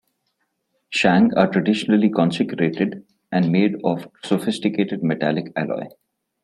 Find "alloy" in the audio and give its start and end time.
5.55-5.89